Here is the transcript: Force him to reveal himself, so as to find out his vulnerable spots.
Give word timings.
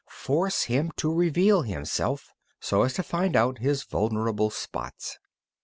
Force 0.09 0.63
him 0.63 0.89
to 0.95 1.13
reveal 1.13 1.61
himself, 1.61 2.33
so 2.59 2.81
as 2.81 2.93
to 2.95 3.03
find 3.03 3.35
out 3.35 3.59
his 3.59 3.83
vulnerable 3.83 4.49
spots. 4.49 5.19